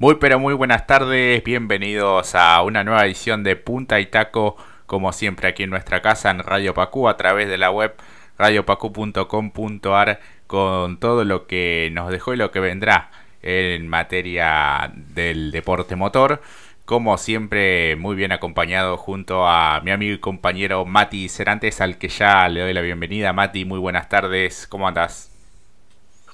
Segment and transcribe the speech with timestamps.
[0.00, 5.12] Muy pero muy buenas tardes, bienvenidos a una nueva edición de Punta y Taco, como
[5.12, 7.94] siempre aquí en nuestra casa en Radio Pacú a través de la web
[8.38, 13.10] radiopacu.com.ar con todo lo que nos dejó y lo que vendrá
[13.42, 16.40] en materia del deporte motor.
[16.86, 22.08] Como siempre, muy bien acompañado junto a mi amigo y compañero Mati Cerantes, al que
[22.08, 23.34] ya le doy la bienvenida.
[23.34, 25.29] Mati, muy buenas tardes, ¿cómo andas?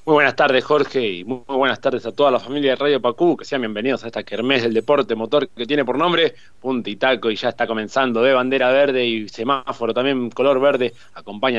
[0.06, 3.36] Muy buenas tardes, Jorge, y muy buenas tardes a toda la familia de Radio Pacú,
[3.36, 6.94] que sean bienvenidos a esta kermés del deporte motor que tiene por nombre Punta y
[6.94, 10.92] Taco, y ya está comenzando de bandera verde y semáforo también color verde,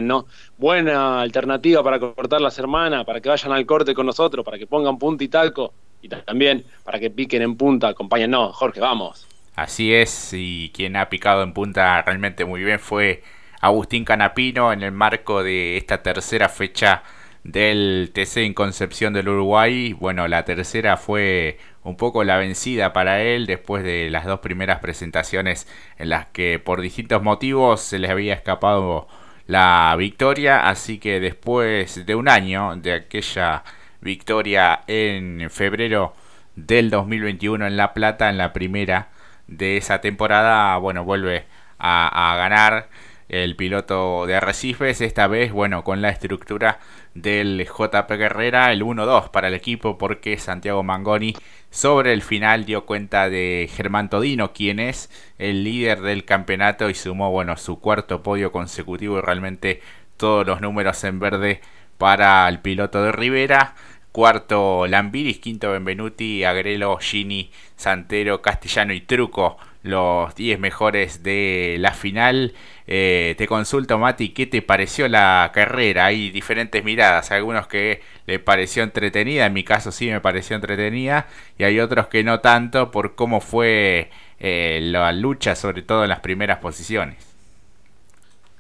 [0.02, 0.28] ¿no?
[0.58, 4.66] Buena alternativa para cortar la semana, para que vayan al corte con nosotros, para que
[4.66, 7.94] pongan Punta y Taco, y también para que piquen en punta,
[8.30, 8.54] ¿no?
[8.54, 9.28] Jorge, vamos.
[9.58, 13.24] Así es, y quien ha picado en punta realmente muy bien fue
[13.60, 17.04] Agustín Canapino en el marco de esta tercera fecha
[17.48, 19.94] del TC en Concepción del Uruguay.
[19.94, 24.80] Bueno, la tercera fue un poco la vencida para él después de las dos primeras
[24.80, 25.66] presentaciones
[25.98, 29.08] en las que por distintos motivos se les había escapado
[29.48, 30.68] la victoria.
[30.68, 33.64] Así que después de un año de aquella
[34.02, 36.14] victoria en febrero
[36.56, 39.10] del 2021 en La Plata, en la primera
[39.48, 41.46] de esa temporada, bueno, vuelve
[41.80, 42.90] a, a ganar
[43.30, 46.80] el piloto de Arrecifes, esta vez, bueno, con la estructura
[47.22, 51.36] del JP Guerrera, el 1-2 para el equipo, porque Santiago Mangoni
[51.70, 56.94] sobre el final dio cuenta de Germán Todino, quien es el líder del campeonato y
[56.94, 59.82] sumó, bueno, su cuarto podio consecutivo y realmente
[60.16, 61.62] todos los números en verde
[61.98, 63.76] para el piloto de Rivera.
[64.12, 69.58] Cuarto Lambiris, quinto Benvenuti, Agrelo, Gini, Santero, Castellano y Truco
[69.88, 72.54] los 10 mejores de la final.
[72.88, 76.06] Eh, te consulto, Mati, ¿qué te pareció la carrera?
[76.06, 81.28] Hay diferentes miradas, algunos que le pareció entretenida, en mi caso sí me pareció entretenida,
[81.58, 86.10] y hay otros que no tanto por cómo fue eh, la lucha, sobre todo en
[86.10, 87.37] las primeras posiciones.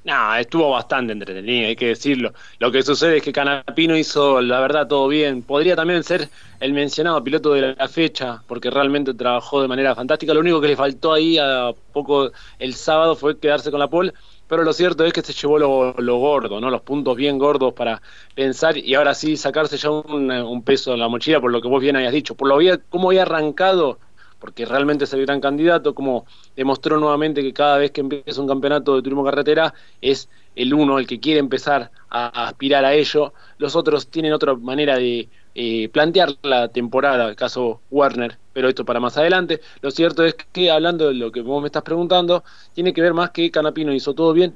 [0.08, 2.31] No, estuvo bastante entretenido, hay que decirlo.
[2.59, 5.43] Lo que sucede es que Canapino hizo, la verdad, todo bien.
[5.43, 6.30] Podría también ser
[6.61, 10.33] el mencionado piloto de la fecha, porque realmente trabajó de manera fantástica.
[10.33, 14.14] Lo único que le faltó ahí a poco el sábado fue quedarse con la pole,
[14.48, 16.70] pero lo cierto es que se llevó lo, gordo, ¿no?
[16.70, 18.02] Los puntos bien gordos para
[18.33, 21.81] pensar y ahora sí sacarse ya un, peso en la mochila por lo que vos
[21.81, 22.33] bien habías dicho.
[22.33, 23.99] Por lo bien, cómo había arrancado
[24.39, 26.25] porque realmente es el gran candidato, como
[26.55, 30.99] demostró nuevamente que cada vez que empieza un campeonato de turismo carretera es el uno
[30.99, 33.33] el que quiere empezar a, aspirar a ello.
[33.58, 38.86] Los otros tienen otra manera de eh, plantear la temporada, el caso Warner, pero esto
[38.86, 39.61] para más adelante.
[39.81, 42.43] Lo cierto es que hablando de lo que vos me estás preguntando,
[42.73, 44.55] tiene que ver más que Canapino hizo todo bien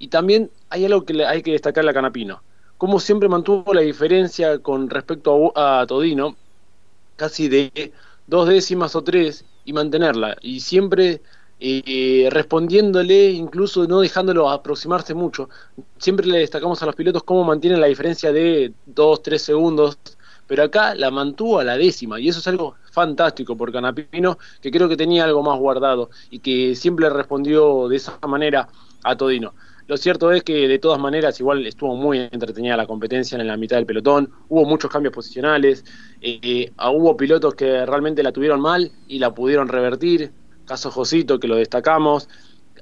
[0.00, 2.42] y también hay algo que hay que destacar a Canapino.
[2.78, 6.34] Como siempre mantuvo la diferencia con respecto a Todino,
[7.16, 7.92] casi de
[8.26, 10.36] dos décimas o tres y mantenerla.
[10.40, 11.20] Y siempre
[11.62, 15.50] eh, respondiéndole, incluso no dejándolo aproximarse mucho.
[15.98, 19.98] Siempre le destacamos a los pilotos cómo mantienen la diferencia de dos, tres segundos.
[20.46, 24.70] Pero acá la mantuvo a la décima y eso es algo fantástico por Canapino, que
[24.70, 28.68] creo que tenía algo más guardado y que siempre respondió de esa manera
[29.04, 29.54] a Todino.
[29.90, 33.56] Lo cierto es que de todas maneras igual estuvo muy entretenida la competencia en la
[33.56, 35.84] mitad del pelotón, hubo muchos cambios posicionales,
[36.20, 40.30] eh, eh, hubo pilotos que realmente la tuvieron mal y la pudieron revertir,
[40.64, 42.28] caso Josito que lo destacamos,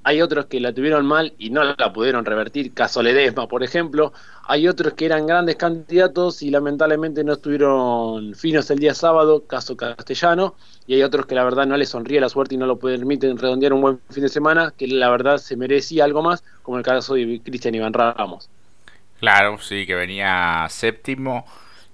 [0.05, 4.13] hay otros que la tuvieron mal y no la pudieron revertir, caso Ledesma, por ejemplo.
[4.51, 9.77] Hay otros que eran grandes candidatos y lamentablemente no estuvieron finos el día sábado, caso
[9.77, 10.55] Castellano.
[10.87, 13.37] Y hay otros que la verdad no les sonríe la suerte y no lo permiten
[13.37, 16.83] redondear un buen fin de semana, que la verdad se merecía algo más, como el
[16.83, 18.49] caso de Cristian Iván Ramos.
[19.21, 21.45] Claro, sí, que venía séptimo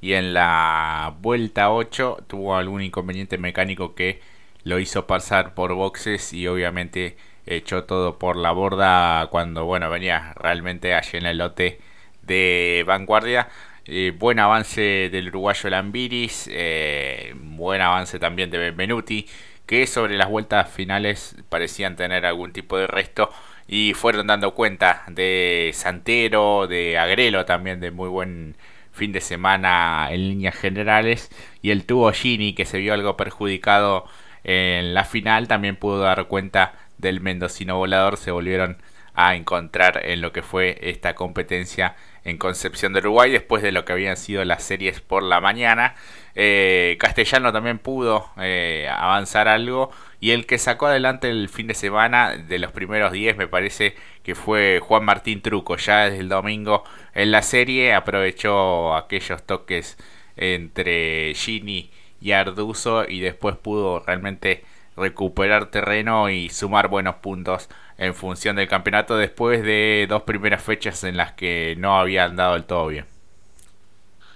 [0.00, 4.21] y en la vuelta 8 tuvo algún inconveniente mecánico que
[4.62, 7.16] lo hizo pasar por boxes y obviamente
[7.47, 11.81] echó todo por la borda cuando bueno venía realmente allí en el lote
[12.26, 13.48] de vanguardia
[13.86, 19.26] eh, buen avance del uruguayo Lambiris eh, buen avance también de Benvenuti
[19.66, 23.30] que sobre las vueltas finales parecían tener algún tipo de resto
[23.66, 28.56] y fueron dando cuenta de Santero de Agrelo también de muy buen
[28.92, 31.30] fin de semana en líneas generales.
[31.62, 34.06] Y el tubo Gini que se vio algo perjudicado
[34.44, 38.16] en la final también pudo dar cuenta del mendocino volador.
[38.16, 38.78] Se volvieron
[39.15, 43.84] a encontrar en lo que fue esta competencia en Concepción de Uruguay después de lo
[43.84, 45.94] que habían sido las series por la mañana.
[46.34, 49.91] Eh, Castellano también pudo eh, avanzar algo
[50.21, 53.94] y el que sacó adelante el fin de semana de los primeros 10 me parece
[54.22, 55.76] que fue Juan Martín Truco.
[55.76, 56.84] Ya desde el domingo
[57.15, 59.98] en la serie aprovechó aquellos toques
[60.36, 64.65] entre Gini y Arduzo y después pudo realmente
[64.97, 67.68] recuperar terreno y sumar buenos puntos
[67.98, 72.54] en función del campeonato después de dos primeras fechas en las que no había andado
[72.54, 73.06] del todo bien.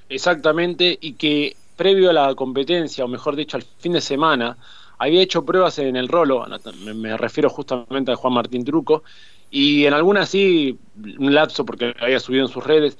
[0.08, 4.56] Exactamente, y que previo a la competencia, o mejor dicho, al fin de semana,
[4.98, 6.44] había hecho pruebas en el rolo,
[6.94, 9.04] me, refiero justamente a Juan Martín Truco,
[9.50, 10.78] y en algunas sí,
[11.18, 12.98] un lapso porque había subido en sus redes,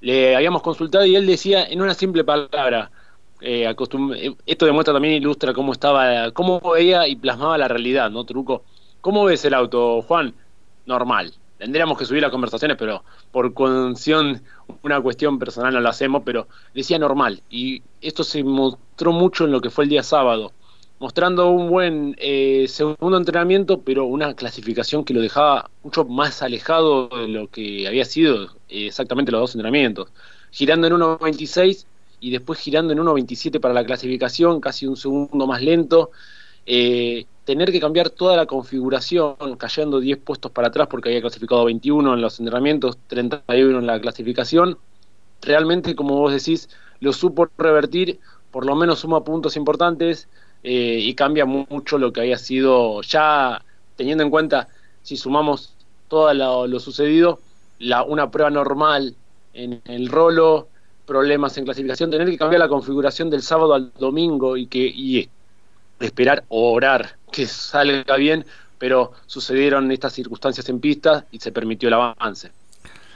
[0.00, 2.90] le habíamos consultado y él decía en una simple palabra,
[3.40, 3.72] eh,
[4.46, 8.64] esto demuestra también, ilustra cómo estaba, cómo veía y plasmaba la realidad, ¿no, Truco?
[9.04, 10.32] ¿Cómo ves el auto, Juan?
[10.86, 11.34] Normal.
[11.58, 14.42] Tendríamos que subir las conversaciones, pero por condición,
[14.82, 17.42] una cuestión personal no lo hacemos, pero decía normal.
[17.50, 20.52] Y esto se mostró mucho en lo que fue el día sábado
[21.00, 27.08] mostrando un buen eh, segundo entrenamiento, pero una clasificación que lo dejaba mucho más alejado
[27.08, 30.08] de lo que había sido eh, exactamente los dos entrenamientos.
[30.50, 31.84] Girando en 1.26
[32.20, 36.10] y después girando en 1.27 para la clasificación, casi un segundo más lento.
[36.64, 41.64] Eh, tener que cambiar toda la configuración, cayendo 10 puestos para atrás porque había clasificado
[41.64, 44.78] 21 en los entrenamientos, 31 en la clasificación.
[45.42, 46.68] Realmente, como vos decís,
[47.00, 48.18] lo supo revertir,
[48.50, 50.28] por lo menos suma puntos importantes,
[50.66, 53.62] eh, y cambia mucho lo que había sido ya
[53.96, 54.68] teniendo en cuenta
[55.02, 55.74] si sumamos
[56.08, 57.38] todo lo, sucedido
[57.78, 59.14] la, una prueba normal
[59.52, 60.68] en el rolo
[61.04, 65.28] problemas en clasificación tener que cambiar la configuración del sábado al domingo y que y
[66.06, 68.44] esperar o orar que salga bien
[68.78, 72.50] pero sucedieron estas circunstancias en pista y se permitió el avance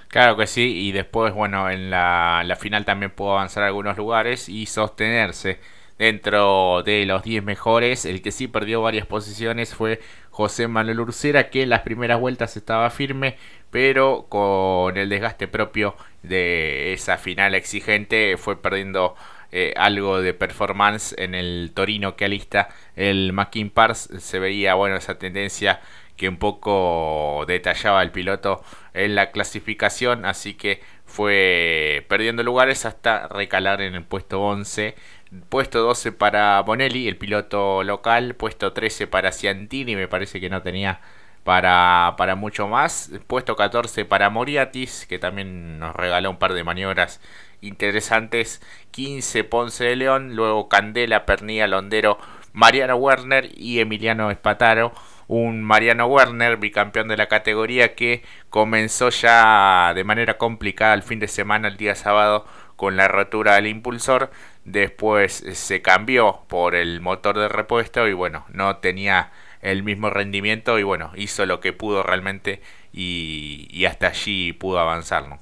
[0.08, 4.64] Claro que sí, y después, bueno, en la, final también pudo avanzar algunos lugares y
[4.64, 5.60] sostenerse
[5.98, 8.06] dentro de los 10 mejores.
[8.06, 10.00] El que sí perdió varias posiciones fue
[10.30, 13.36] José Manuel Urcera, que en las primeras vueltas estaba firme,
[13.70, 19.14] pero con el desgaste propio de esa final exigente fue perdiendo
[19.52, 23.72] eh, algo de performance en el Torino que alista el Mackin.
[23.94, 25.80] Se veía bueno esa tendencia
[26.16, 28.62] que un poco detallaba el piloto
[28.92, 34.96] en la clasificación, así que fue perdiendo lugares hasta recalar en el puesto 11
[35.50, 38.34] Puesto 12 para Bonelli, el piloto local.
[38.34, 41.00] Puesto 13 para Ciantini, me parece que no tenía
[41.48, 43.10] para, para mucho más.
[43.26, 47.22] Puesto 14 para Moriatis, que también nos regaló un par de maniobras
[47.62, 48.60] interesantes.
[48.90, 52.18] 15 Ponce de León, luego Candela, Pernilla, Londero,
[52.52, 54.92] Mariano Werner y Emiliano Espataro.
[55.26, 61.18] Un Mariano Werner, bicampeón de la categoría, que comenzó ya de manera complicada el fin
[61.18, 62.44] de semana, el día sábado,
[62.76, 64.30] con la rotura del impulsor
[64.64, 69.32] después eh, se cambió por el motor de repuesto y bueno, no tenía
[69.62, 72.60] el mismo rendimiento y bueno, hizo lo que pudo realmente
[72.92, 75.38] y, hasta allí pudo avanzar, ¿no?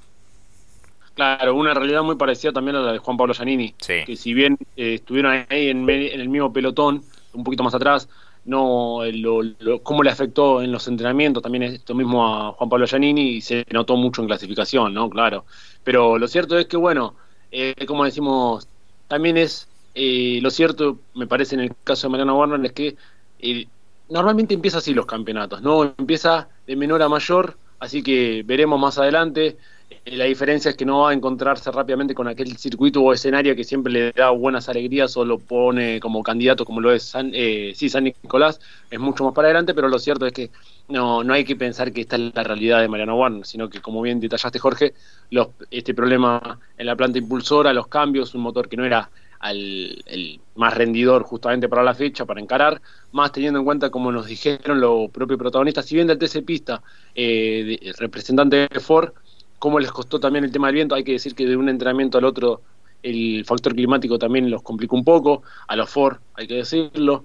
[1.15, 4.59] Claro, una realidad muy parecida también a la de Juan Pablo Giannini, que si bien
[4.77, 7.03] eh, estuvieron ahí en, el mismo pelotón,
[7.33, 8.09] un poquito más atrás,
[8.45, 9.43] no lo,
[9.83, 13.65] cómo le afectó en los entrenamientos también esto mismo a Juan Pablo Giannini y se
[13.71, 15.09] notó mucho en clasificación, ¿no?
[15.09, 15.47] Claro.
[15.85, 17.15] Pero lo cierto es que, bueno,
[17.51, 18.69] eh, como decimos,
[19.09, 19.69] también es
[19.99, 22.97] eh, lo cierto, me parece en el caso de Mariano Warner, es que
[23.39, 23.67] eh,
[24.09, 25.95] normalmente empieza así los campeonatos, ¿no?
[25.99, 29.57] Empieza de menor a mayor, así que veremos más adelante.
[30.05, 33.55] Eh, la diferencia es que no va a encontrarse rápidamente con aquel circuito o escenario
[33.55, 37.33] que siempre le da buenas alegrías o lo pone como candidato, como lo es San,
[37.33, 38.61] sí, San Nicolás,
[38.91, 40.51] es mucho más para adelante, pero lo cierto es que
[40.89, 43.81] no, no hay que pensar que esta es la realidad de Mariano Warner, sino que
[43.81, 44.95] como bien detallaste Jorge,
[45.31, 49.11] los, este problema en la planta impulsora, los cambios, un motor que no era
[49.51, 52.81] el más rendidor justamente para la fecha, para encarar,
[53.13, 56.83] más teniendo en cuenta, como nos dijeron los propios protagonistas, si bien del TC Pista,
[57.15, 59.13] eh, representante de Ford,
[59.59, 62.19] cómo les costó también el tema del viento, hay que decir que de un entrenamiento
[62.19, 62.61] al otro
[63.03, 67.25] el factor climático también los complicó un poco, a los Ford hay que decirlo,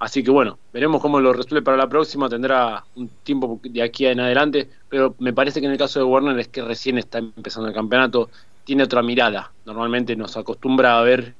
[0.00, 2.26] Así que bueno, veremos cómo lo resuelve para la próxima.
[2.30, 6.06] Tendrá un tiempo de aquí en adelante, pero me parece que en el caso de
[6.06, 8.30] Warner es que recién está empezando el campeonato,
[8.64, 9.52] tiene otra mirada.
[9.66, 11.34] Normalmente nos acostumbra a ver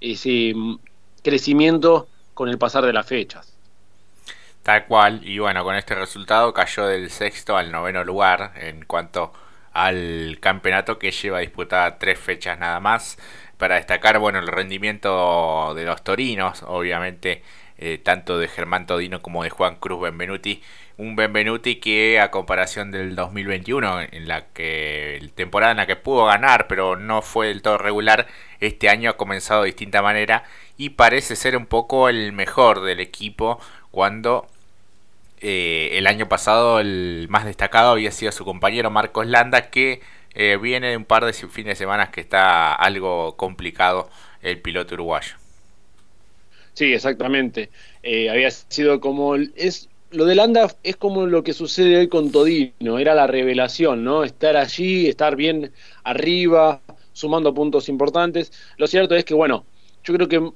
[0.00, 0.54] ese
[1.22, 3.52] crecimiento con el pasar de las fechas.
[4.62, 9.32] Tal cual, y bueno, con este resultado cayó del sexto al noveno lugar en cuanto
[9.72, 13.18] al campeonato que lleva disputada tres fechas nada más.
[13.56, 17.42] Para destacar, bueno, el rendimiento de los torinos, obviamente
[17.78, 20.62] eh, tanto de Germán Todino como de Juan Cruz Benvenuti.
[20.96, 26.26] Un Benvenuti que a comparación del 2021, en la que temporada en la que pudo
[26.26, 28.26] ganar, pero no fue del todo regular,
[28.60, 30.44] este año ha comenzado de distinta manera
[30.76, 34.46] y parece ser un poco el mejor del equipo cuando
[35.40, 40.02] eh, el año pasado el más destacado había sido su compañero Marcos Landa que
[40.34, 44.10] eh, viene de un par de fines de semana que está algo complicado
[44.42, 45.36] el piloto uruguayo.
[46.74, 47.68] Sí, exactamente.
[48.02, 52.32] Eh, había sido como es lo de Landa es como lo que sucede hoy con
[52.32, 54.24] Todino, era la revelación, ¿no?
[54.24, 55.72] Estar allí, estar bien
[56.04, 56.80] arriba,
[57.12, 58.52] sumando puntos importantes.
[58.76, 59.64] Lo cierto es que, bueno,
[60.02, 60.50] yo creo que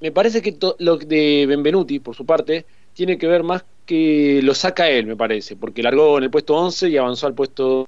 [0.00, 4.54] me parece que lo de Benvenuti, por su parte, tiene que ver más que lo
[4.54, 7.86] saca él, me parece, porque largó en el puesto 11 y avanzó al puesto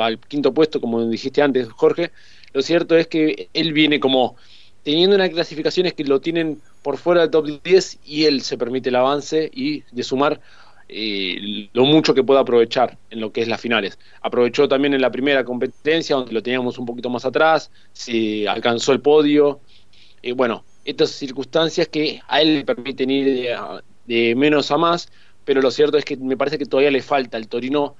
[0.00, 2.12] al quinto puesto, como dijiste antes, Jorge.
[2.52, 4.36] Lo cierto es que él viene como
[4.82, 8.88] teniendo unas clasificaciones que lo tienen por fuera del top 10 y él se permite
[8.88, 10.40] el avance y de sumar
[10.88, 13.98] eh, lo mucho que pueda aprovechar en lo que es las finales.
[14.22, 18.92] Aprovechó también en la primera competencia, donde lo teníamos un poquito más atrás, se alcanzó
[18.92, 19.60] el podio.
[20.22, 23.50] Eh, bueno, estas circunstancias que a él le permiten ir
[24.06, 25.10] de menos a más,
[25.44, 27.96] pero lo cierto es que me parece que todavía le falta al Torino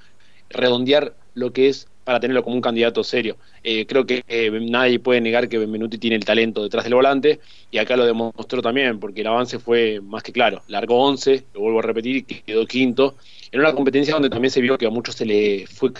[0.48, 3.36] redondear lo que es para tenerlo como un candidato serio.
[3.62, 7.38] Eh, creo que eh, nadie puede negar que Benvenuti tiene el talento detrás del volante
[7.70, 10.62] y acá lo demostró también porque el avance fue más que claro.
[10.68, 13.16] Largó 11, lo vuelvo a repetir, quedó quinto
[13.52, 15.90] en una competencia donde también se vio que a muchos se le fue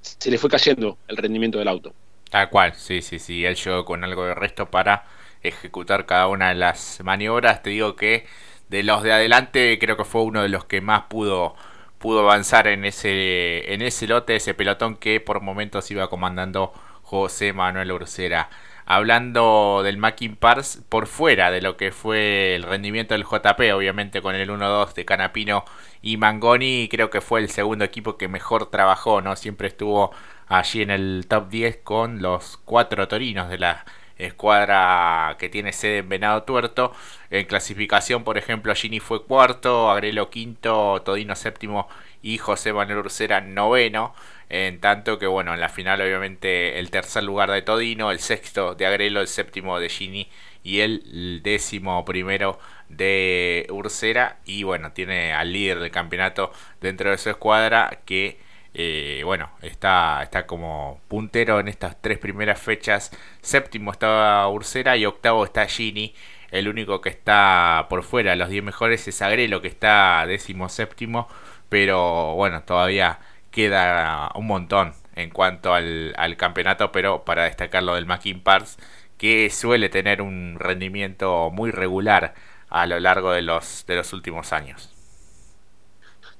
[0.00, 1.92] se le fue cayendo el rendimiento del auto.
[2.30, 3.44] Tal cual, sí, sí, sí.
[3.44, 5.04] Él llegó con algo de resto para
[5.42, 7.60] ejecutar cada una de las maniobras.
[7.64, 8.24] Te digo que
[8.68, 11.56] de los de adelante creo que fue uno de los que más pudo
[12.00, 17.52] pudo avanzar en ese, en ese lote, ese pelotón que por momentos iba comandando José
[17.52, 18.48] Manuel Ursera.
[18.86, 24.22] Hablando del Mackin Pars por fuera de lo que fue el rendimiento del JP, obviamente
[24.22, 25.64] con el 1-2 de Canapino
[26.02, 29.36] y Mangoni, creo que fue el segundo equipo que mejor trabajó, ¿no?
[29.36, 30.12] Siempre estuvo
[30.48, 33.84] allí en el top 10 con los cuatro torinos de la
[34.24, 36.92] escuadra que tiene sede en Venado Tuerto.
[37.30, 41.88] En clasificación, por ejemplo, Gini fue cuarto, Agrelo quinto, Todino séptimo
[42.22, 44.14] y José Manuel Ursera noveno.
[44.48, 48.74] En tanto que, bueno, en la final, obviamente, el tercer lugar de Todino, el sexto
[48.74, 50.28] de Agrelo, el séptimo de Gini
[50.64, 52.58] y el décimo primero
[52.88, 54.38] de Ursera.
[54.44, 58.38] Y bueno, tiene al líder del campeonato dentro de su escuadra que
[58.74, 63.10] eh, bueno, está, está como puntero en estas tres primeras fechas.
[63.40, 66.14] Séptimo está Ursera y octavo está Gini.
[66.50, 71.28] El único que está por fuera, los 10 mejores, es Agrelo, que está décimo séptimo.
[71.68, 76.92] Pero bueno, todavía queda un montón en cuanto al, campeonato.
[76.92, 78.78] Pero para destacar lo del Mackin Parts,
[79.18, 82.34] que suele tener un rendimiento muy regular
[82.68, 84.99] a lo largo de los, de los últimos años.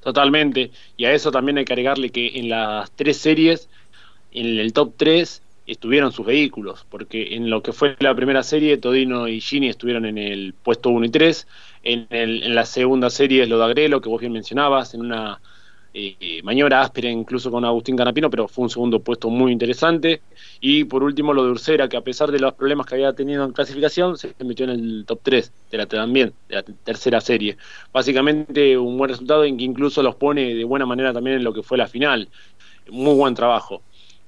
[0.00, 0.70] Totalmente.
[0.96, 3.68] Y a eso también hay que agregarle que en las tres series,
[4.32, 8.76] en el top 3, estuvieron sus vehículos, porque en lo que fue la primera serie,
[8.78, 11.46] Todino y Gini estuvieron en el puesto 1 y 3,
[11.84, 15.40] en, en la segunda serie es lo de Agrelo, que vos bien mencionabas, en una
[15.92, 20.22] eh, maniobra áspera incluso con Agustín Canapino, pero fue un segundo puesto muy interesante.
[20.60, 23.44] Y por último lo de Ursera, que a pesar de los problemas que había tenido
[23.44, 27.56] en clasificación, se metió en el top 3 de la, también, de la tercera serie.
[27.92, 31.52] Básicamente un buen resultado en que incluso los pone de buena manera también en lo
[31.52, 32.28] que fue la final.
[32.90, 33.82] Muy buen trabajo.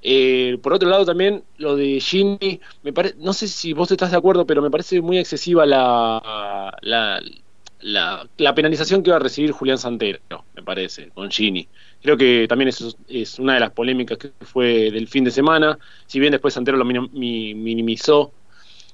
[0.04, 4.16] Eh, por otro lado también lo de Ginny, me no sé si vos estás de
[4.16, 7.22] acuerdo, pero me parece muy excesiva la,
[7.82, 10.20] la la, penalización que va a recibir Julián Santero,
[10.54, 11.68] me parece, con Gini.
[12.00, 15.78] Creo que también eso es una de las polémicas que fue del fin de semana.
[16.06, 18.32] Si bien después Santero lo minimizó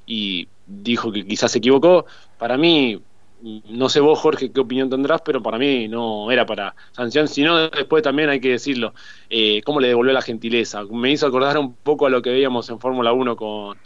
[0.07, 2.07] y dijo que quizás se equivocó,
[2.39, 3.01] para mí,
[3.43, 7.71] no sé vos, Jorge, qué opinión tendrás, pero para mí no era para sanción, sino
[7.71, 8.95] después también hay que decirlo,
[9.31, 10.83] eh, cómo le devolvió la gentileza.
[10.85, 13.79] Me hizo acordar un poco a lo que veíamos en Fórmula 1 con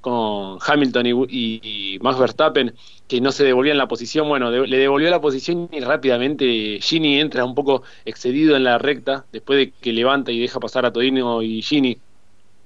[0.00, 2.74] con Hamilton y, Max Verstappen,
[3.08, 4.28] que no se devolvían la posición.
[4.28, 9.24] Bueno, le devolvió la posición y rápidamente Gini entra un poco excedido en la recta,
[9.32, 11.98] después de que levanta y deja pasar a Todino y Gini,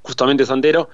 [0.03, 0.89] justamente Santero,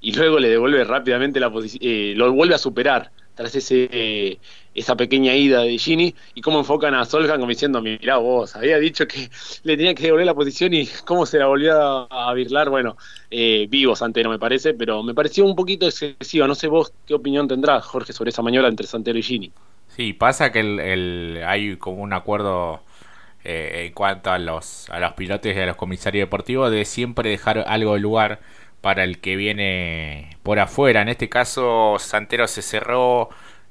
[0.00, 4.38] y luego le devuelve rápidamente la posición, eh, lo vuelve a superar tras ese,
[4.78, 8.78] esa pequeña ida de Gini y cómo enfocan a Soljan como diciendo, mira vos, había
[8.78, 9.28] dicho que
[9.62, 11.72] le tenía que devolver la posición y cómo se la volvió
[12.12, 12.96] a, virlar, bueno,
[13.30, 17.14] eh, vivo Santero me parece, pero me pareció un poquito excesiva, no sé vos qué
[17.14, 19.52] opinión tendrás, Jorge, sobre esa maniobra entre Santero y Gini.
[19.88, 22.80] Sí, pasa que el, hay como un acuerdo
[23.44, 27.30] eh, en cuanto a los, a los pilotos y a los comisarios deportivos de siempre
[27.30, 28.40] dejar algo de lugar
[28.80, 31.02] para el que viene por afuera.
[31.02, 33.28] En este caso, Santero se cerró,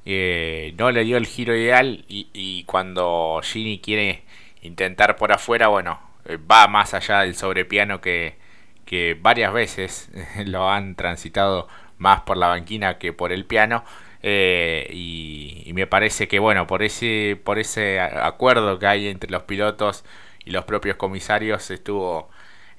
[0.09, 4.23] eh, no le dio el giro ideal y, cuando Gini quiere
[4.61, 8.37] intentar por afuera, bueno, eh, va más allá del sobrepiano que,
[8.85, 10.09] que varias veces
[10.45, 13.83] lo han transitado más por la banquina que por el piano.
[14.23, 19.29] Eh, y, y, me parece que bueno por ese por ese acuerdo que hay entre
[19.29, 20.03] los pilotos
[20.43, 22.29] y los propios comisarios estuvo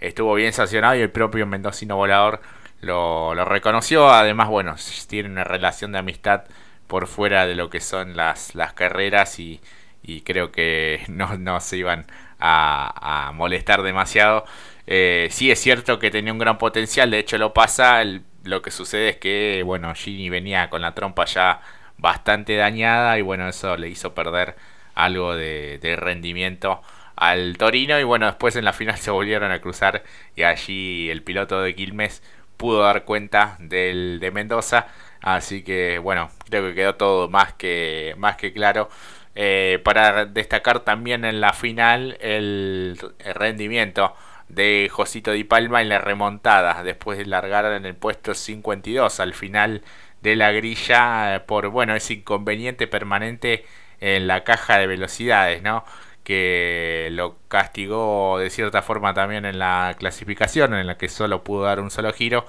[0.00, 2.40] estuvo bien sancionado y el propio mendocino volador
[2.80, 4.08] lo, lo reconoció.
[4.10, 4.76] Además, bueno,
[5.08, 6.44] tiene una relación de amistad
[6.88, 9.60] por fuera de lo que son las, las carreras y,
[10.02, 12.06] y creo que no, no se iban
[12.40, 14.44] a, molestar demasiado.
[14.86, 18.02] Eh, sí es cierto que tenía un gran potencial, de hecho lo pasa,
[18.44, 21.60] lo que sucede es que, bueno, Gini venía con la trompa ya
[21.98, 24.56] bastante dañada y bueno, eso le hizo perder
[24.94, 26.82] algo de, rendimiento
[27.16, 30.04] al Torino y bueno, después en la final se volvieron a cruzar
[30.36, 32.22] y allí el piloto de Quilmes
[32.56, 34.88] pudo dar cuenta del de Mendoza,
[35.22, 38.88] así que bueno, creo que quedó todo más que, más que claro.
[39.34, 42.98] Eh, para destacar también en la final el,
[43.34, 44.14] rendimiento
[44.48, 49.34] de Josito Di Palma en la remontada, después de largar en el puesto 52 al
[49.34, 49.82] final
[50.22, 53.64] de la grilla eh, por bueno ese inconveniente permanente
[54.00, 55.84] en la caja de velocidades, ¿no?
[56.28, 61.62] que lo castigó de cierta forma también en la clasificación, en la que solo pudo
[61.64, 62.44] dar un solo giro,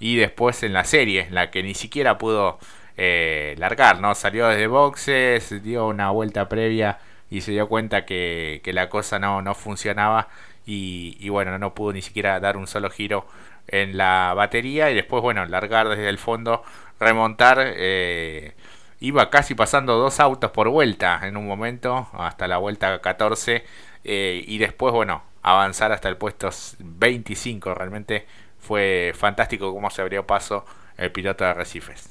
[0.00, 2.58] y después en la serie, en la que ni siquiera pudo
[2.96, 4.14] eh, largar, ¿no?
[4.14, 6.98] Salió desde boxes, dio una vuelta previa
[7.30, 10.28] y se dio cuenta que, que la cosa no, no funcionaba
[10.66, 13.26] y, bueno, no pudo ni siquiera dar un solo giro
[13.68, 16.62] en la batería y después, bueno, largar desde el fondo,
[16.98, 17.58] remontar.
[17.60, 18.54] Eh,
[19.00, 23.64] iba casi pasando dos autos por vuelta en un momento, hasta la vuelta 14,
[24.04, 27.74] eh, y después, bueno, avanzar hasta el puesto 25.
[27.74, 28.26] Realmente
[28.60, 30.64] fue fantástico cómo se abrió paso
[30.96, 32.10] el piloto de Arrecifes.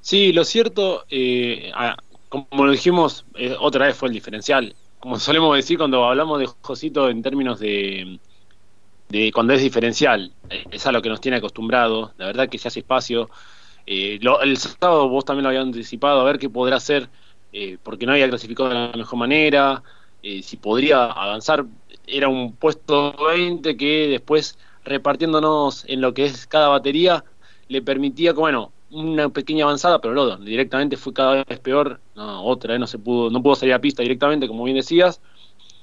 [0.00, 1.72] Sí, lo cierto, eh,
[2.28, 4.74] como lo dijimos, eh, otra vez fue el diferencial.
[5.00, 8.18] Como solemos decir cuando hablamos de Josito en términos de,
[9.08, 10.32] de cuando es diferencial,
[10.70, 12.12] es a lo que nos tiene acostumbrado.
[12.18, 13.30] La verdad que se hace espacio
[13.86, 17.08] eh, el sábado vos también lo habías anticipado, a ver qué podrá hacer,
[17.52, 19.82] eh, porque no había clasificado de la mejor manera,
[20.22, 21.66] eh, si podría avanzar.
[22.06, 27.24] Era un puesto 20 que después, repartiéndonos en lo que es cada batería,
[27.68, 32.00] le permitía, bueno, una pequeña avanzada, pero no, directamente fue cada vez peor.
[32.14, 35.20] No, otra, no se pudo, no pudo salir a pista directamente, como bien decías.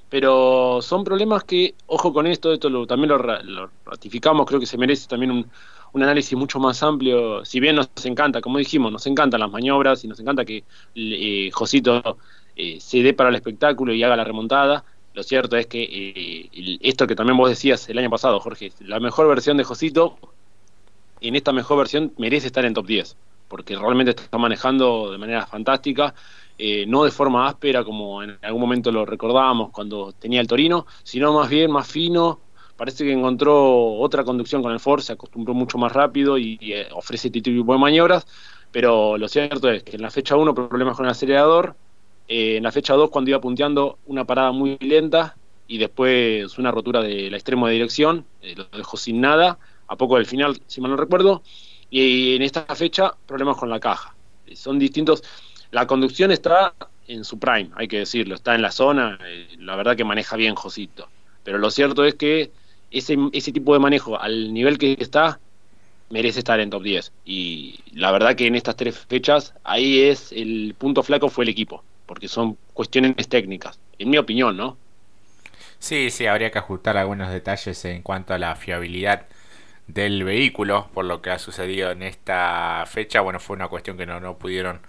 [0.08, 4.76] Pero son problemas que, ojo con esto, esto también lo, lo ratificamos, creo que se
[4.76, 5.50] merece también un,
[5.92, 10.04] un análisis mucho más amplio, si bien nos encanta, como dijimos, nos encantan las maniobras
[10.04, 12.18] y nos encanta que eh, Josito
[12.56, 16.78] eh, se dé para el espectáculo y haga la remontada, lo cierto es que eh,
[16.82, 20.18] esto que también vos decías el año pasado, Jorge, la mejor versión de Josito,
[21.20, 23.16] en esta mejor versión merece estar en top 10,
[23.48, 26.14] porque realmente está manejando de manera fantástica,
[26.86, 31.32] no de forma áspera como en algún momento lo recordábamos cuando tenía el Torino, sino
[31.32, 32.40] más bien más fino,
[32.76, 36.88] parece que encontró otra conducción con el Ford, se acostumbró mucho más rápido y, eh,
[36.92, 38.26] ofrece este tipo de maniobras,
[38.72, 41.76] pero lo cierto es que en la fecha 1 problemas con el acelerador,
[42.28, 46.70] eh, en la fecha 2 cuando iba punteando una parada muy lenta y después una
[46.70, 50.60] rotura de la extremo de dirección, eh, lo dejó sin nada, a poco del final,
[50.66, 51.42] si mal no recuerdo,
[51.90, 54.14] y en esta fecha problemas con la caja.
[54.54, 55.22] Son distintos,
[55.70, 56.74] la conducción está
[57.08, 59.18] en su prime, hay que decirlo, está en la zona,
[59.58, 61.08] la verdad que maneja bien Josito,
[61.44, 62.50] pero lo cierto es que
[62.90, 65.40] ese, ese tipo de manejo al nivel que está
[66.12, 67.12] merece estar en top 10.
[67.24, 71.48] Y la verdad que en estas tres fechas, ahí es el punto flaco fue el
[71.48, 74.76] equipo, porque son cuestiones técnicas, en mi opinión, ¿no?
[75.78, 79.24] Sí, sí, habría que ajustar algunos detalles en cuanto a la fiabilidad
[79.86, 83.22] del vehículo, por lo que ha sucedido en esta fecha.
[83.22, 84.80] Bueno, fue una cuestión que no, no pudieron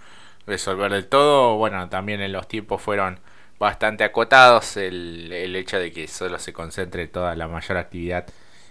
[0.46, 1.56] resolver del todo.
[1.56, 3.20] Bueno, también en los tiempos fueron
[3.58, 4.76] bastante acotados.
[4.76, 8.26] El, el hecho de que solo se concentre toda la mayor actividad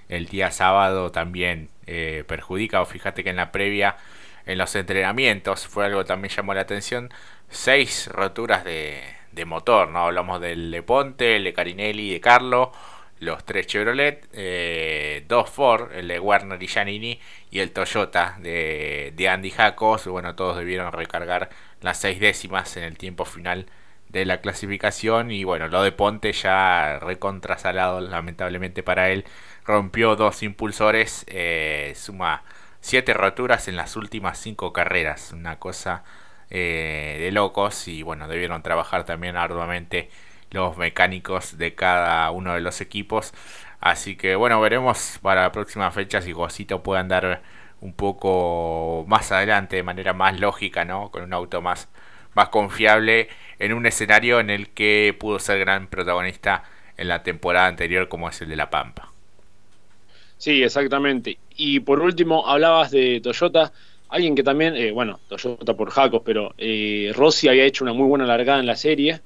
[0.09, 2.81] el día sábado también eh, perjudica.
[2.81, 3.97] O fíjate que en la previa,
[4.45, 7.09] en los entrenamientos, fue algo que también llamó la atención.
[7.49, 9.01] Seis roturas de,
[9.31, 10.05] de motor, ¿no?
[10.05, 12.71] Hablamos del de Ponte, el de Carinelli de Carlo.
[13.19, 19.13] Los tres Chevrolet, eh, dos Ford, el de Werner y Giannini, y el Toyota de,
[19.15, 20.07] de Andy Jacos.
[20.07, 23.67] Bueno, todos debieron recargar las seis décimas en el tiempo final
[24.09, 29.25] de la clasificación y bueno, lo de Ponte ya recontrasalado lamentablemente para él,
[29.65, 32.43] rompió dos impulsores, eh, suma
[32.81, 36.03] siete roturas en las últimas cinco carreras, una cosa
[36.53, 40.09] eh, de locos y bueno, debieron trabajar también arduamente
[40.51, 43.33] los mecánicos de cada uno de los equipos,
[43.81, 47.41] así que bueno, veremos para la próxima fecha si Gosito puede andar
[47.81, 51.11] un poco más adelante de manera más lógica, ¿no?
[51.11, 51.89] Con un auto más
[52.35, 56.63] más confiable en un escenario en el que pudo ser gran protagonista
[56.97, 59.11] en la temporada anterior como es el de La Pampa.
[60.37, 61.37] Sí, exactamente.
[61.55, 63.71] Y por último, hablabas de Toyota,
[64.13, 68.07] alguien que también, eh, bueno, Toyota por Jacos, pero eh, Rossi había hecho una muy
[68.07, 69.21] buena largada en la serie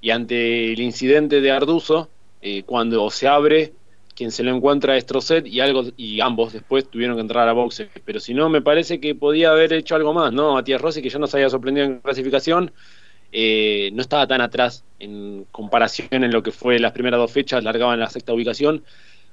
[0.00, 2.08] y ante el incidente de Arduzo,
[2.42, 3.72] eh, cuando se abre,
[4.16, 7.52] quien se lo encuentra es Trocet y algo y ambos después tuvieron que entrar a
[7.52, 7.88] boxe.
[8.04, 10.54] Pero si no, me parece que podía haber hecho algo más, ¿no?
[10.54, 12.72] Matías Rossi, que ya nos había sorprendido en clasificación,
[13.30, 17.62] eh, no estaba tan atrás en comparación en lo que fue las primeras dos fechas,
[17.62, 18.82] largaba en la sexta ubicación.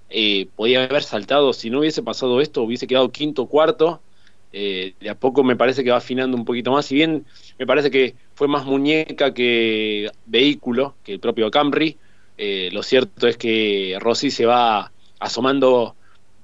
[0.10, 4.02] Eh, podía haber saltado, si no hubiese pasado esto, hubiese quedado quinto o cuarto.
[4.58, 6.86] Eh, de a poco me parece que va afinando un poquito más.
[6.86, 7.26] Si bien
[7.60, 11.98] me parece que fue más muñeca que vehículo, que el propio Camry,
[12.38, 15.98] eh, lo cierto es que Rossi se va asomando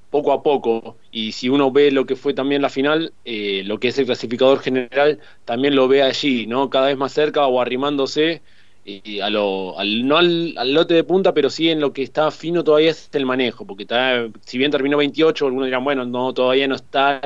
[0.10, 3.80] poco a poco y si uno ve lo que fue también la final, eh, lo
[3.80, 6.70] que es el clasificador general, también lo ve allí, ¿no?
[6.70, 8.42] Cada vez más cerca o arrimándose
[8.84, 12.32] y a lo, al, no al, lote de punta, pero sí en lo que está
[12.32, 16.34] fino todavía es el manejo, porque está, si bien terminó 28, algunos dirán, bueno, no,
[16.34, 17.22] todavía no está,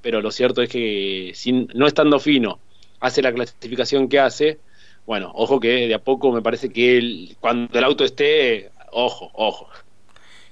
[0.00, 2.60] pero lo cierto es que sin, no estando fino,
[3.00, 4.58] hace la clasificación que hace,
[5.06, 9.68] bueno, ojo que de a poco me parece que cuando el auto esté, ojo, ojo.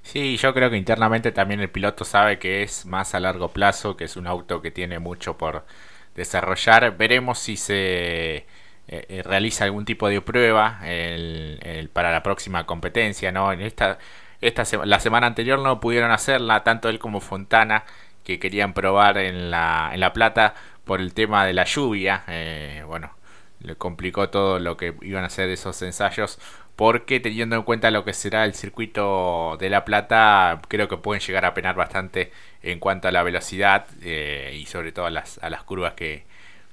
[0.02, 3.96] Sí, yo creo que internamente también el piloto sabe que es más a largo plazo,
[3.96, 5.66] que es un auto que tiene mucho por
[6.16, 6.96] desarrollar.
[6.96, 8.46] Veremos si se
[8.90, 10.80] eh, eh, realiza algún tipo de prueba
[11.92, 13.52] para la próxima competencia, ¿no?
[13.52, 13.98] En esta,
[14.40, 17.84] esta la semana anterior no pudieron hacerla, tanto él como Fontana,
[18.24, 22.24] que querían probar en la, en la Plata por el tema de la lluvia.
[22.28, 23.12] Eh, bueno,
[23.60, 26.38] le complicó todo lo que iban a ser esos ensayos
[26.76, 31.20] porque teniendo en cuenta lo que será el circuito de La Plata creo que pueden
[31.20, 35.50] llegar a penar bastante en cuanto a la velocidad y sobre todo a las, a
[35.50, 36.27] las curvas que,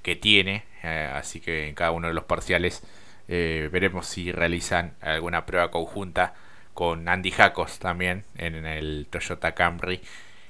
[0.06, 2.84] que tiene eh, así que en cada uno de los parciales
[3.26, 6.34] eh, veremos si realizan alguna prueba conjunta
[6.74, 10.00] con Andy Jacos también en el Toyota Camry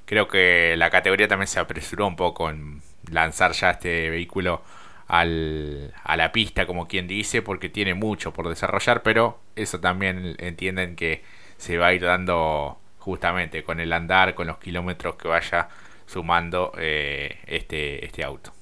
[0.04, 4.62] creo que la categoría también se apresuró un poco en lanzar ya este vehículo
[5.08, 10.36] al, a la pista, como quien dice, porque tiene mucho por desarrollar, pero eso también
[10.38, 11.22] entienden que
[11.56, 15.68] se va a ir dando justamente con el andar, con los kilómetros que vaya
[16.06, 18.55] sumando eh, este, este auto.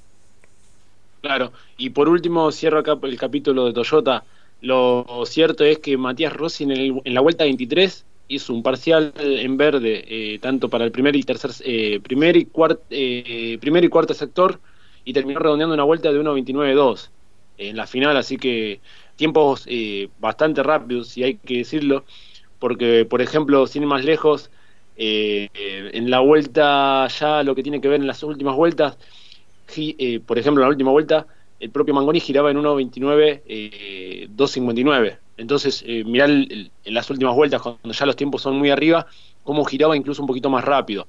[1.25, 4.25] Claro, y por último cierro acá el capítulo de Toyota.
[4.61, 10.05] Lo cierto es que Matías Rossi en, la vuelta 23 hizo un parcial en verde,
[10.07, 14.61] eh, tanto para el primer y tercer, eh, primer y cuart, primer y cuarto sector,
[15.03, 17.11] y terminó redondeando una vuelta de 1.29.2
[17.57, 18.83] en la final, así que
[19.17, 22.05] tiempos eh, bastante rápidos, si hay que decirlo,
[22.59, 24.51] porque, por ejemplo, sin ir más lejos,
[24.97, 28.99] eh, en la vuelta ya lo que tiene que ver en las últimas vueltas,
[29.77, 31.27] eh, por ejemplo, en la última vuelta,
[31.61, 35.19] el propio Mangoni giraba en 1.29, 2.59.
[35.37, 39.07] Entonces, mirá en las últimas vueltas, cuando ya los tiempos son muy arriba,
[39.43, 41.07] cómo giraba incluso un poquito más rápido.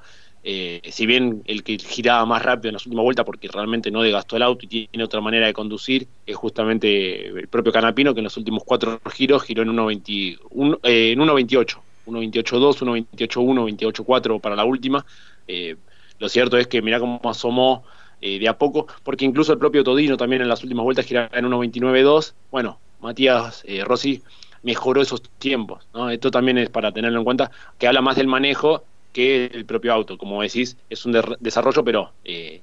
[0.47, 4.03] Eh, si bien el que giraba más rápido en las últimas vueltas porque realmente no
[4.03, 8.19] desgastó el auto y tiene otra manera de conducir, es justamente el propio Canapino que
[8.19, 14.55] en los últimos cuatro giros giró en 1.28, eh, en 1.28, 1.28.2, 1.28.1, 28.4 para
[14.55, 15.03] la última.
[15.47, 15.77] Eh,
[16.19, 17.83] lo cierto es que mirá cómo asomó
[18.21, 21.45] de a poco, porque incluso el propio Todino también en las últimas vueltas giraba en
[21.45, 22.33] 1.29.2.
[22.51, 24.23] Bueno, Matías Rossi
[24.65, 25.87] mejoró esos tiempos.
[25.93, 26.09] ¿no?
[26.09, 29.93] Esto también es para tenerlo en cuenta, que habla más del manejo que el propio
[29.93, 30.17] auto.
[30.17, 32.61] Como decís, es un desarrollo, pero eh,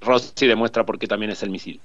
[0.00, 1.80] Rossi demuestra por qué también es el misil.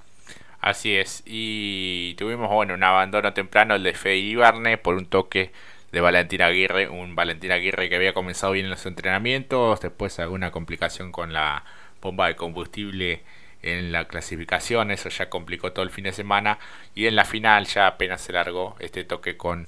[0.60, 5.52] Así es, y tuvimos bueno un abandono temprano el de Fede Barne por un toque
[5.92, 10.50] de Valentín Aguirre, un Valentín Aguirre que había comenzado bien en los entrenamientos, después alguna
[10.50, 11.64] complicación con la
[12.00, 13.22] bomba de combustible
[13.62, 16.58] en la clasificación, eso ya complicó todo el fin de semana
[16.94, 19.66] y en la final ya apenas se largó este toque con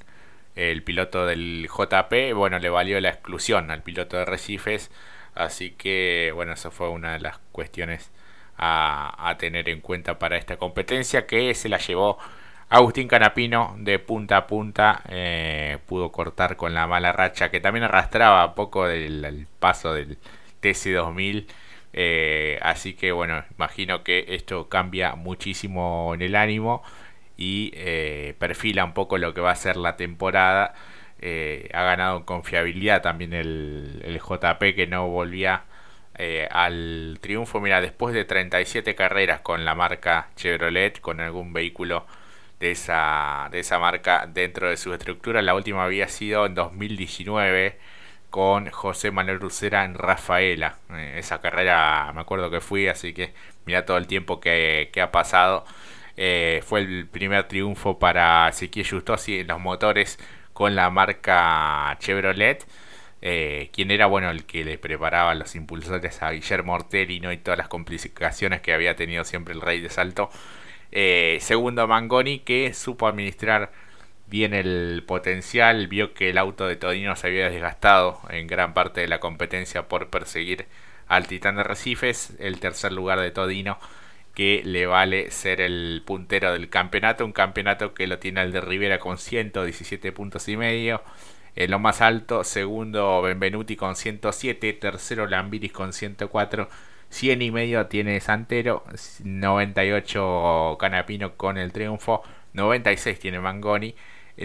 [0.57, 4.91] el piloto del JP, bueno, le valió la exclusión al piloto de Recifes,
[5.35, 8.11] así que bueno, eso fue una de las cuestiones
[8.59, 12.19] a, tener en cuenta para esta competencia que se la llevó
[12.69, 17.85] Agustín Canapino de punta a punta, eh, pudo cortar con la mala racha que también
[17.85, 20.19] arrastraba poco del paso del
[20.63, 21.47] TC2000.
[21.93, 26.83] Eh, así que bueno, imagino que esto cambia muchísimo en el ánimo
[27.37, 30.75] y eh, perfila un poco lo que va a ser la temporada.
[31.21, 35.65] Eh, ha ganado confiabilidad también el, el JP que no volvía
[36.51, 37.61] al triunfo.
[37.61, 42.07] Mira, después de 37 carreras con la marca Chevrolet, con algún vehículo
[42.61, 47.79] de esa, de esa marca dentro de su estructura, la última había sido en 2019
[48.31, 50.79] con José Manuel Rucera en Rafaela.
[51.17, 53.35] esa carrera me acuerdo que fui, así que
[53.67, 55.65] mira todo el tiempo que, que ha pasado.
[56.17, 60.19] Eh, fue el primer triunfo para Ezequiel Justosi en los motores
[60.53, 62.67] con la marca Chevrolet.
[63.23, 67.59] Eh, quien era bueno el que le preparaba los impulsores a Guillermo Ortelli y todas
[67.59, 70.31] las complicaciones que había tenido siempre el Rey de Salto.
[70.93, 73.73] Eh, segundo Mangoni que supo administrar
[74.31, 79.03] bien el potencial, vio que el auto de Todino se había desgastado en gran parte
[79.03, 80.67] de la competencia por perseguir
[81.09, 83.79] al Titán de Recifes, el tercer lugar de Todino
[84.35, 88.61] que le vale ser el puntero del campeonato, un campeonato que lo tiene el de
[88.61, 91.03] Rivera con 117 puntos y medio,
[91.57, 96.69] en lo más alto, segundo Benvenuti con 107, tercero Lambiris con 104,
[97.11, 98.85] 100 y medio tiene Santero,
[99.25, 103.95] 98 Canapino con el triunfo, 96 tiene Mangoni,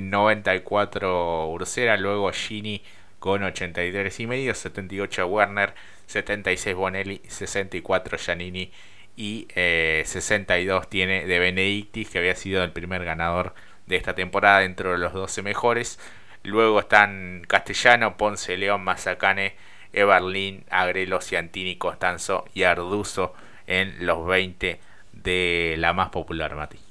[0.02, 2.82] 94 Ursera, luego Gini
[3.20, 5.74] con 83 y medio, 78 Werner,
[6.08, 8.72] 76 Bonelli, 64 Giannini
[9.16, 13.54] y 62 eh, tiene de Benedictis, que había sido el primer ganador
[13.88, 16.00] de esta temporada dentro de los 12 mejores.
[16.44, 19.56] Luego están Castellano, Ponce, León, Mazacane,
[19.94, 23.34] Everlin, Agrelo, Ciantini, Costanzo y Arduzo
[23.68, 24.80] en los 20
[25.14, 26.85] de la más popular, Mati.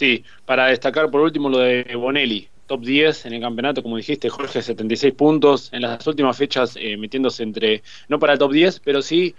[0.00, 4.30] Sí, para destacar por último lo de Bonelli, top 10 en el campeonato, como dijiste,
[4.30, 8.80] Jorge, 76 puntos en las últimas fechas, eh, metiéndose entre, no para el top 10,
[8.80, 9.34] pero sí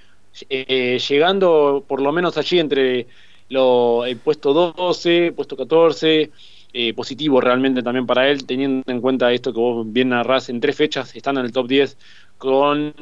[0.49, 3.07] eh, llegando por lo menos allí entre
[3.49, 6.29] lo, el puesto 12, puesto 14,
[6.73, 10.59] eh, positivo realmente también para él, teniendo en cuenta esto que vos bien narrás, en
[10.59, 11.97] tres fechas están en el top 10
[12.37, 12.93] con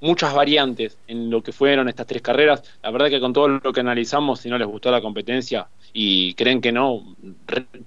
[0.00, 2.62] muchas variantes en lo que fueron estas tres carreras.
[2.82, 6.34] La verdad que con todo lo que analizamos, si no les gustó la competencia y
[6.34, 7.16] creen que no,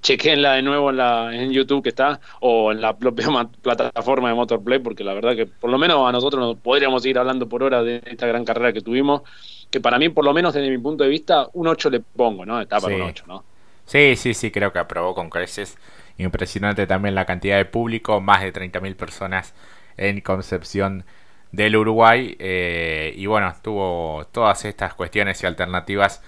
[0.01, 3.27] chequenla de nuevo en, la, en YouTube que está o en la propia
[3.61, 7.17] plataforma de Motorplay, porque la verdad que por lo menos a nosotros nos podríamos ir
[7.17, 9.21] hablando por hora de esta gran carrera que tuvimos,
[9.69, 12.45] que para mí, por lo menos desde mi punto de vista, un 8 le pongo,
[12.45, 12.59] ¿no?
[12.59, 12.93] Etapa sí.
[12.93, 13.43] un 8, ¿no?
[13.85, 15.77] Sí, sí, sí, creo que aprobó con creces.
[16.17, 19.53] Impresionante también la cantidad de público, más de 30.000 personas
[19.97, 21.05] en Concepción
[21.51, 22.35] del Uruguay.
[22.39, 26.21] Eh, y bueno, tuvo todas estas cuestiones y alternativas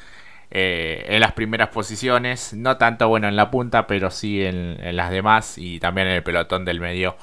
[0.51, 2.53] eh, en las primeras posiciones.
[2.53, 5.57] No tanto bueno en la punta, pero sí en, las demás.
[5.57, 7.15] Y también en el pelotón del medio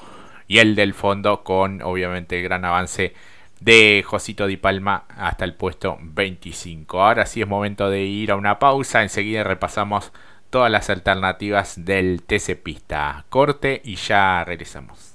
[0.47, 1.43] y el del fondo.
[1.43, 3.13] Con obviamente el gran avance
[3.59, 7.01] de Josito Di Palma hasta el puesto 25.
[7.01, 9.03] Ahora sí es momento de ir a una pausa.
[9.03, 10.11] Enseguida repasamos
[10.49, 13.25] todas las alternativas del TC Pista.
[13.29, 15.10] Corte y ya regresamos.